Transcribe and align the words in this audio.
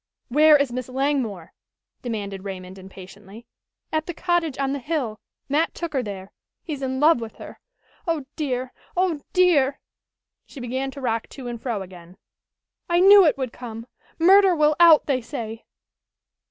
"Where 0.29 0.57
is 0.57 0.71
Miss 0.71 0.89
Langmore?" 0.89 1.53
demanded 2.01 2.43
Raymond 2.43 2.79
impatiently. 2.79 3.45
"At 3.93 4.07
the 4.07 4.15
cottage 4.15 4.57
on 4.57 4.73
the 4.73 4.79
hill. 4.79 5.19
Mat 5.47 5.75
took 5.75 5.93
her 5.93 6.01
there. 6.01 6.31
He's 6.63 6.81
in 6.81 6.99
love 6.99 7.21
with 7.21 7.35
her. 7.35 7.59
Oh, 8.07 8.25
dear! 8.35 8.73
Oh, 8.97 9.21
dear!" 9.33 9.79
she 10.47 10.59
began 10.59 10.89
to 10.89 11.01
rock 11.01 11.29
to 11.29 11.47
and 11.47 11.61
fro 11.61 11.83
again. 11.83 12.17
"I 12.89 12.99
knew 12.99 13.27
it 13.27 13.37
would 13.37 13.53
come! 13.53 13.85
Murder 14.17 14.55
will 14.55 14.75
out, 14.79 15.05
they 15.05 15.21
say!" 15.21 15.65